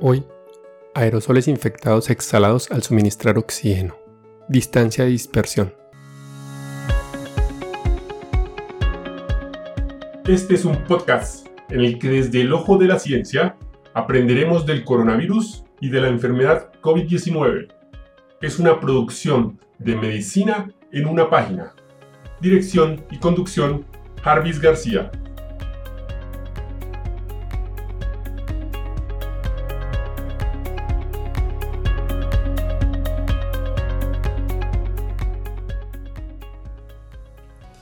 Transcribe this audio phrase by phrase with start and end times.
[0.00, 0.24] Hoy,
[0.94, 3.96] aerosoles infectados exhalados al suministrar oxígeno.
[4.48, 5.74] Distancia de dispersión.
[10.28, 13.56] Este es un podcast en el que desde el ojo de la ciencia
[13.92, 17.66] aprenderemos del coronavirus y de la enfermedad COVID-19.
[18.40, 21.74] Es una producción de medicina en una página.
[22.40, 23.84] Dirección y conducción,
[24.22, 25.10] Jarvis García.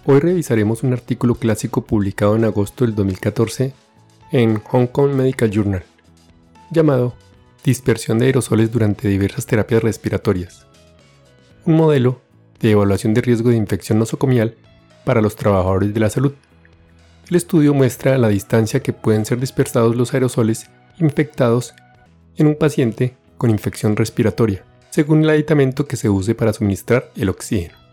[0.09, 3.75] Hoy revisaremos un artículo clásico publicado en agosto del 2014
[4.31, 5.83] en Hong Kong Medical Journal,
[6.71, 7.17] llamado
[7.65, 10.65] Dispersión de aerosoles durante diversas terapias respiratorias.
[11.65, 12.21] Un modelo
[12.61, 14.55] de evaluación de riesgo de infección nosocomial
[15.05, 16.35] para los trabajadores de la salud.
[17.29, 20.71] El estudio muestra la distancia que pueden ser dispersados los aerosoles
[21.01, 21.75] infectados
[22.37, 27.29] en un paciente con infección respiratoria, según el aditamento que se use para suministrar el
[27.29, 27.86] oxígeno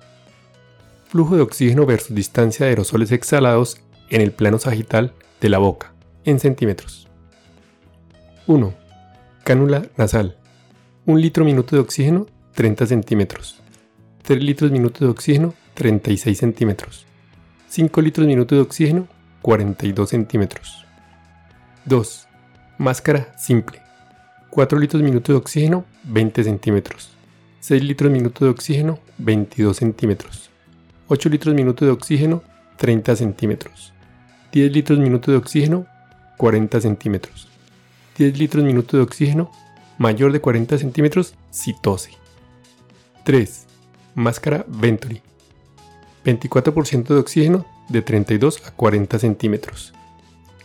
[1.14, 3.78] flujo de oxígeno versus distancia de aerosoles exhalados
[4.10, 5.94] en el plano sagital de la boca,
[6.26, 7.08] en centímetros.
[8.48, 8.74] 1.
[9.44, 10.36] Cánula nasal.
[11.06, 12.26] 1 litro minuto de oxígeno,
[12.56, 13.62] 30 centímetros.
[14.24, 17.06] 3 litros minuto de oxígeno, 36 centímetros.
[17.68, 19.08] 5 litros minuto de oxígeno,
[19.44, 20.84] 42 centímetros.
[21.86, 22.28] 2.
[22.80, 23.84] Máscara simple.
[24.50, 27.12] 4 litros minuto de oxígeno, 20 centímetros.
[27.60, 30.53] 6 litros minuto de oxígeno, 22 centímetros.
[31.14, 32.42] 8 litros minuto de oxígeno,
[32.78, 33.94] 30 centímetros.
[34.52, 35.86] 10 litros minuto de oxígeno,
[36.38, 37.48] 40 centímetros.
[38.18, 39.52] 10 litros minuto de oxígeno,
[40.00, 42.10] mayor de 40 centímetros, si tose.
[43.26, 43.68] 3.
[44.16, 45.22] Máscara Venturi.
[46.26, 49.94] 24% de oxígeno de 32 a 40 centímetros.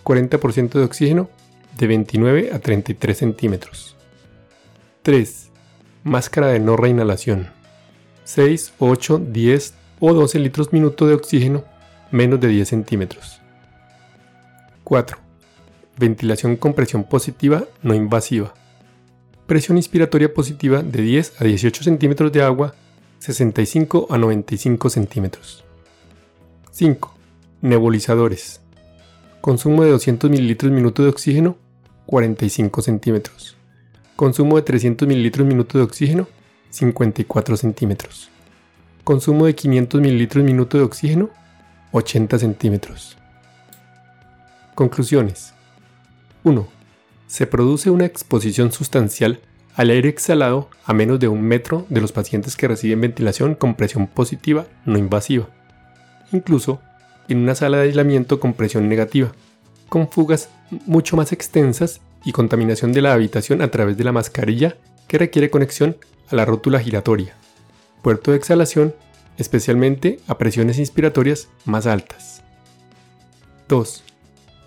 [0.02, 1.28] 40% de oxígeno
[1.76, 3.96] de 29 a 33 centímetros.
[5.02, 5.50] 3.
[6.04, 7.50] Máscara de no reinhalación.
[8.24, 11.64] 6, 8, 10, o 12 litros minuto de oxígeno
[12.10, 13.40] menos de 10 centímetros.
[14.84, 15.18] 4.
[15.96, 18.54] Ventilación con presión positiva no invasiva.
[19.46, 22.74] Presión inspiratoria positiva de 10 a 18 centímetros de agua,
[23.18, 25.64] 65 a 95 centímetros.
[26.70, 27.14] 5.
[27.62, 28.60] Nebulizadores.
[29.40, 31.56] Consumo de 200 mililitros minuto de oxígeno,
[32.06, 33.56] 45 centímetros.
[34.16, 36.28] Consumo de 300 mililitros minuto de oxígeno,
[36.70, 38.30] 54 centímetros.
[39.08, 41.30] Consumo de 500 ml minuto de oxígeno,
[41.92, 43.16] 80 centímetros.
[44.74, 45.54] Conclusiones.
[46.44, 46.68] 1.
[47.26, 49.40] Se produce una exposición sustancial
[49.76, 53.76] al aire exhalado a menos de un metro de los pacientes que reciben ventilación con
[53.76, 55.48] presión positiva no invasiva,
[56.30, 56.82] incluso
[57.30, 59.32] en una sala de aislamiento con presión negativa,
[59.88, 60.50] con fugas
[60.84, 64.76] mucho más extensas y contaminación de la habitación a través de la mascarilla
[65.06, 65.96] que requiere conexión
[66.28, 67.38] a la rótula giratoria
[68.02, 68.94] puerto de exhalación,
[69.36, 72.42] especialmente a presiones inspiratorias más altas.
[73.68, 74.04] 2.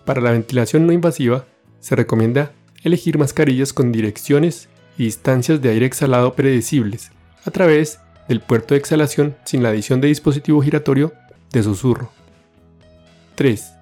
[0.06, 1.46] Para la ventilación no invasiva,
[1.80, 2.52] se recomienda
[2.84, 7.12] elegir mascarillas con direcciones y distancias de aire exhalado predecibles
[7.46, 11.14] a través del puerto de exhalación sin la adición de dispositivo giratorio
[11.52, 12.12] de susurro.
[13.36, 13.74] 3.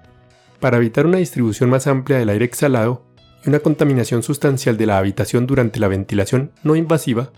[0.58, 3.04] Para evitar una distribución más amplia del aire exhalado
[3.44, 7.30] y una contaminación sustancial de la habitación durante la ventilación no invasiva,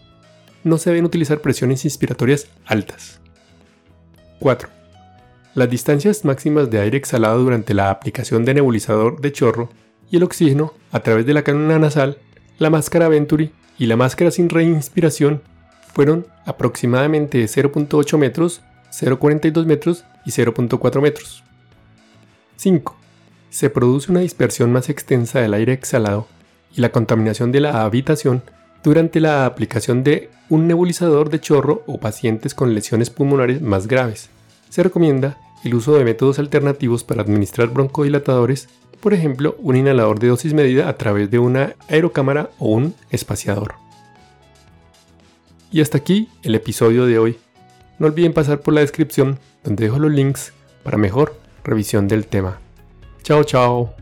[0.65, 3.21] no se deben utilizar presiones inspiratorias altas.
[4.41, 4.69] 4.
[5.55, 9.69] Las distancias máximas de aire exhalado durante la aplicación de nebulizador de chorro
[10.11, 12.19] y el oxígeno a través de la canula nasal,
[12.59, 15.43] la máscara Venturi y la máscara sin reinspiración
[15.93, 21.45] fueron aproximadamente de 0.8 metros, 0.42 metros y 0.4 metros.
[22.57, 22.97] 5.
[23.51, 26.27] Se produce una dispersión más extensa del aire exhalado
[26.75, 28.43] y la contaminación de la habitación
[28.83, 34.29] durante la aplicación de un nebulizador de chorro o pacientes con lesiones pulmonares más graves.
[34.69, 38.69] Se recomienda el uso de métodos alternativos para administrar broncodilatadores,
[39.01, 43.75] por ejemplo, un inhalador de dosis medida a través de una aerocámara o un espaciador.
[45.71, 47.39] Y hasta aquí el episodio de hoy.
[47.99, 50.53] No olviden pasar por la descripción donde dejo los links
[50.83, 52.59] para mejor revisión del tema.
[53.23, 54.02] Chao, chao.